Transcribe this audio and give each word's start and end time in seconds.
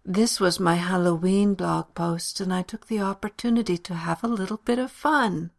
This 0.04 0.40
was 0.40 0.60
my 0.60 0.76
Halloween 0.78 1.54
blog 1.54 1.94
post, 1.94 2.42
and 2.42 2.52
I 2.52 2.64
took 2.64 2.88
the 2.88 3.02
opportunity 3.02 3.78
to 3.78 3.94
have 3.94 4.24
a 4.24 4.28
little 4.28 4.62
bit 4.66 4.80
of 4.80 4.90
fun. 4.90 5.52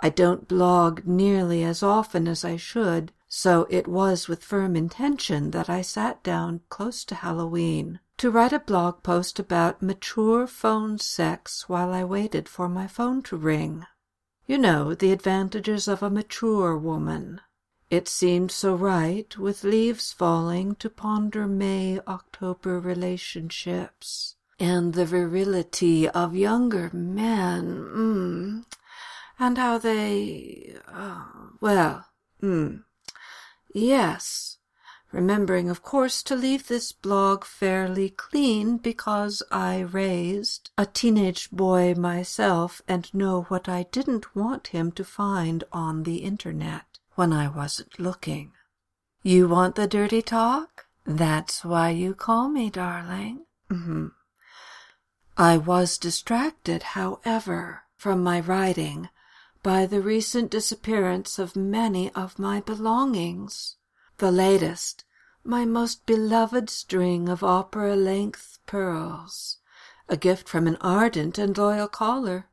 I 0.00 0.08
don't 0.08 0.48
blog 0.48 1.04
nearly 1.04 1.62
as 1.62 1.82
often 1.82 2.26
as 2.26 2.42
I 2.42 2.56
should, 2.56 3.12
so 3.28 3.66
it 3.68 3.86
was 3.86 4.28
with 4.28 4.42
firm 4.42 4.76
intention 4.76 5.50
that 5.50 5.68
I 5.68 5.82
sat 5.82 6.22
down 6.22 6.62
close 6.70 7.04
to 7.04 7.16
Halloween 7.16 8.00
to 8.20 8.30
write 8.30 8.52
a 8.52 8.60
blog 8.60 9.02
post 9.02 9.38
about 9.38 9.82
mature 9.82 10.46
phone 10.46 10.98
sex 10.98 11.68
while 11.68 11.92
I 11.92 12.04
waited 12.04 12.48
for 12.48 12.68
my 12.68 12.86
phone 12.86 13.22
to 13.22 13.36
ring. 13.36 13.86
You 14.46 14.58
know, 14.58 14.94
the 14.94 15.10
advantages 15.10 15.88
of 15.88 16.02
a 16.02 16.10
mature 16.10 16.76
woman. 16.78 17.40
It 17.90 18.06
seemed 18.06 18.52
so 18.52 18.74
right, 18.76 19.36
with 19.36 19.64
leaves 19.64 20.12
falling, 20.12 20.76
to 20.76 20.88
ponder 20.88 21.46
May 21.48 21.98
October 22.06 22.78
relationships. 22.78 24.36
And 24.60 24.94
the 24.94 25.06
virility 25.06 26.08
of 26.08 26.36
younger 26.36 26.90
men. 26.92 27.64
Mm 27.66 28.64
and 29.40 29.56
how 29.56 29.78
they. 29.78 30.74
Uh, 30.86 31.24
well, 31.60 32.06
hmm. 32.40 32.76
Yes. 33.74 34.49
Remembering, 35.12 35.68
of 35.68 35.82
course, 35.82 36.22
to 36.22 36.36
leave 36.36 36.68
this 36.68 36.92
blog 36.92 37.44
fairly 37.44 38.10
clean 38.10 38.76
because 38.76 39.42
I 39.50 39.80
raised 39.80 40.70
a 40.78 40.86
teenage 40.86 41.50
boy 41.50 41.94
myself 41.94 42.80
and 42.86 43.12
know 43.12 43.42
what 43.48 43.68
I 43.68 43.86
didn't 43.90 44.36
want 44.36 44.68
him 44.68 44.92
to 44.92 45.04
find 45.04 45.64
on 45.72 46.04
the 46.04 46.18
internet 46.18 46.98
when 47.16 47.32
I 47.32 47.48
wasn't 47.48 47.98
looking. 47.98 48.52
You 49.22 49.48
want 49.48 49.74
the 49.74 49.88
dirty 49.88 50.22
talk? 50.22 50.86
That's 51.04 51.64
why 51.64 51.90
you 51.90 52.14
call 52.14 52.48
me, 52.48 52.70
darling. 52.70 53.46
Mm-hmm. 53.68 54.08
I 55.36 55.56
was 55.56 55.98
distracted, 55.98 56.82
however, 56.82 57.82
from 57.96 58.22
my 58.22 58.38
writing 58.38 59.08
by 59.62 59.86
the 59.86 60.00
recent 60.00 60.50
disappearance 60.50 61.38
of 61.38 61.56
many 61.56 62.10
of 62.14 62.38
my 62.38 62.60
belongings. 62.60 63.76
The 64.20 64.30
latest, 64.30 65.06
my 65.44 65.64
most 65.64 66.04
beloved 66.04 66.68
string 66.68 67.30
of 67.30 67.42
opera 67.42 67.96
length 67.96 68.58
pearls, 68.66 69.56
a 70.10 70.16
gift 70.18 70.46
from 70.46 70.66
an 70.66 70.76
ardent 70.82 71.38
and 71.38 71.56
loyal 71.56 71.88
caller. 71.88 72.50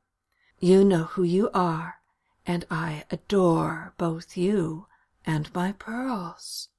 You 0.59 0.85
know 0.85 1.03
who 1.03 1.23
you 1.23 1.49
are, 1.53 1.99
and 2.45 2.65
I 2.71 3.03
adore 3.11 3.93
both 3.97 4.37
you 4.37 4.87
and 5.25 5.53
my 5.53 5.73
pearls. 5.73 6.69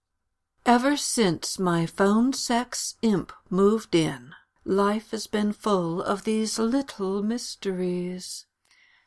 Ever 0.64 0.96
since 0.96 1.58
my 1.58 1.84
phone 1.84 2.32
sex 2.32 2.94
imp 3.02 3.30
moved 3.50 3.94
in, 3.94 4.34
life 4.64 5.10
has 5.10 5.26
been 5.26 5.52
full 5.52 6.00
of 6.00 6.24
these 6.24 6.58
little 6.58 7.22
mysteries. 7.22 8.46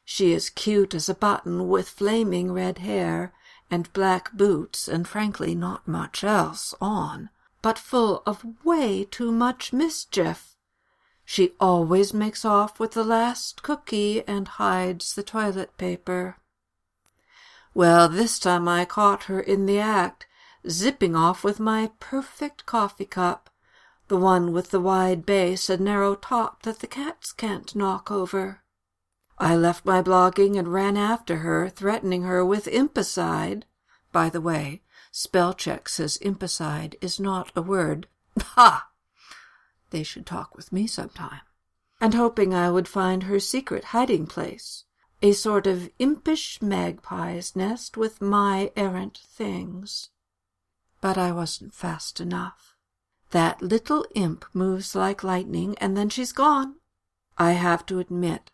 She 0.06 0.32
is 0.32 0.52
cute 0.52 0.94
as 0.94 1.09
a 1.09 1.16
button 1.16 1.68
with 1.68 1.90
flaming 1.90 2.52
red 2.52 2.78
hair 2.78 3.34
and 3.72 3.92
black 3.94 4.34
boots 4.34 4.88
and 4.88 5.08
frankly 5.08 5.56
not 5.56 5.88
much 5.88 6.24
else 6.24 6.76
on, 6.82 7.30
but 7.62 7.80
full 7.80 8.22
of 8.26 8.46
way 8.66 9.06
too 9.06 9.32
much 9.32 9.72
mischief. 9.72 10.56
She 11.24 11.54
always 11.60 12.14
makes 12.14 12.44
off 12.44 12.80
with 12.80 12.92
the 12.92 13.06
last 13.06 13.64
cookie 13.64 14.28
and 14.28 14.48
hides 14.48 15.16
the 15.16 15.24
toilet 15.24 15.78
paper. 15.78 16.36
Well, 17.74 18.10
this 18.10 18.38
time 18.38 18.68
I 18.68 18.84
caught 18.84 19.24
her 19.24 19.40
in 19.40 19.66
the 19.66 19.80
act, 19.80 20.28
zipping 20.70 21.16
off 21.16 21.44
with 21.44 21.60
my 21.60 21.92
perfect 22.02 22.66
coffee 22.66 23.06
cup, 23.06 23.50
the 24.10 24.18
one 24.18 24.52
with 24.52 24.72
the 24.72 24.81
wide 24.81 25.26
base 25.26 25.70
and 25.70 25.86
narrow 25.86 26.16
top 26.16 26.64
that 26.64 26.80
the 26.80 26.88
cats 26.88 27.31
can't 27.31 27.74
knock 27.74 28.12
over. 28.12 28.61
I 29.41 29.56
left 29.56 29.85
my 29.85 30.03
blogging 30.03 30.56
and 30.56 30.72
ran 30.72 30.96
after 30.96 31.38
her, 31.38 31.68
threatening 31.68 32.22
her 32.22 32.46
with 32.46 32.68
impicide. 32.68 33.63
By 34.12 34.29
the 34.29 34.40
way, 34.40 34.84
spell 35.12 35.56
check 35.56 35.90
says 35.90 36.19
impicide 36.22 36.94
is 37.02 37.19
not 37.19 37.51
a 37.56 37.63
word. 37.63 38.07
Ha! 38.40 38.90
They 39.90 40.03
should 40.03 40.28
talk 40.28 40.56
with 40.56 40.72
me 40.72 40.85
sometime. 40.85 41.41
And 42.00 42.13
hoping 42.13 42.53
I 42.53 42.69
would 42.69 42.88
find 42.88 43.24
her 43.24 43.40
secret 43.40 43.85
hiding 43.85 44.28
place, 44.28 44.84
a 45.24 45.31
sort 45.31 45.66
of 45.66 45.90
impish 45.97 46.59
magpie's 46.62 47.56
nest 47.56 47.97
with 47.97 48.22
my 48.22 48.72
errant 48.75 49.22
things. 49.28 50.09
But 51.01 51.18
I 51.18 51.31
wasn't 51.31 51.74
fast 51.74 52.22
enough. 52.22 52.75
That 53.31 53.59
little 53.59 54.06
imp 54.13 54.46
moves 54.53 54.94
like 54.94 55.24
lightning, 55.24 55.75
and 55.80 55.97
then 55.97 56.09
she's 56.09 56.31
gone. 56.31 56.75
I 57.40 57.53
have 57.53 57.88
to 57.88 57.97
admit, 57.97 58.51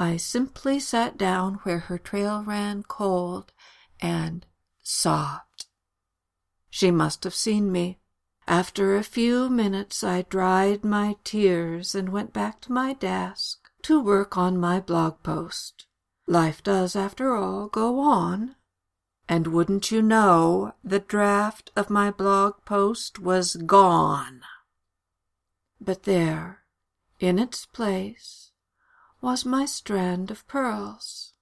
I 0.00 0.16
simply 0.16 0.78
sat 0.78 1.18
down 1.18 1.54
where 1.64 1.80
her 1.80 1.98
trail 1.98 2.44
ran 2.44 2.84
cold 2.84 3.52
and 4.00 4.46
sobbed. 4.80 5.66
She 6.70 6.92
must 6.92 7.24
have 7.24 7.34
seen 7.34 7.72
me. 7.72 7.98
After 8.46 8.96
a 8.96 9.02
few 9.02 9.50
minutes, 9.50 10.04
I 10.04 10.22
dried 10.22 10.84
my 10.84 11.16
tears 11.24 11.96
and 11.96 12.10
went 12.10 12.32
back 12.32 12.60
to 12.62 12.72
my 12.72 12.92
desk 12.92 13.68
to 13.82 14.00
work 14.00 14.38
on 14.38 14.56
my 14.56 14.78
blog 14.78 15.22
post. 15.24 15.86
Life 16.28 16.62
does, 16.62 16.94
after 16.94 17.34
all, 17.34 17.66
go 17.66 17.98
on. 17.98 18.54
And 19.28 19.48
wouldn't 19.48 19.90
you 19.90 20.00
know, 20.00 20.74
the 20.84 21.00
draft 21.00 21.72
of 21.74 21.90
my 21.90 22.12
blog 22.12 22.64
post 22.64 23.18
was 23.18 23.56
gone. 23.56 24.42
But 25.80 26.04
there, 26.04 26.60
in 27.18 27.38
its 27.38 27.66
place, 27.66 28.47
was 29.20 29.44
my 29.44 29.64
strand 29.64 30.30
of 30.30 30.46
pearls. 30.46 31.32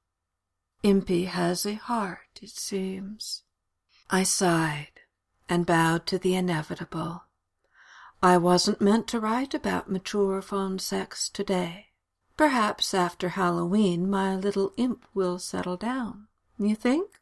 Impy 0.82 1.26
has 1.26 1.66
a 1.66 1.74
heart, 1.74 2.40
it 2.40 2.50
seems. 2.50 3.42
I 4.08 4.22
sighed 4.22 5.00
and 5.48 5.66
bowed 5.66 6.06
to 6.06 6.18
the 6.18 6.34
inevitable. 6.34 7.24
I 8.22 8.38
wasn't 8.38 8.80
meant 8.80 9.08
to 9.08 9.20
write 9.20 9.52
about 9.54 9.90
mature 9.90 10.40
phone 10.42 10.78
sex 10.78 11.28
today. 11.28 11.88
Perhaps 12.36 12.94
after 12.94 13.30
Halloween 13.30 14.08
my 14.10 14.36
little 14.36 14.72
imp 14.76 15.06
will 15.14 15.38
settle 15.38 15.76
down. 15.76 16.28
You 16.58 16.74
think? 16.74 17.20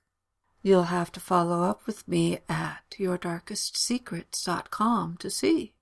You'll 0.63 0.85
have 0.85 1.13
to 1.13 1.21
follow 1.21 1.63
up 1.63 1.87
with 1.87 2.09
me 2.09 2.39
at 2.49 2.97
yourdarkestsecrets.com 2.99 5.17
to 5.19 5.31
see. 5.31 5.75